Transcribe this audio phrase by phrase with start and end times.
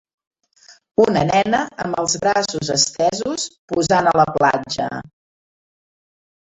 [1.03, 4.93] Una nena amb els braços estesos posant a la platja.